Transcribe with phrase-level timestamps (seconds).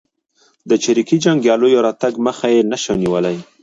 [0.69, 3.37] د چریکي جنګیالیو راتګ مخه یې نه شوه نیولای.